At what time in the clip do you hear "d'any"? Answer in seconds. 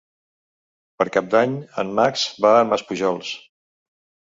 1.35-1.53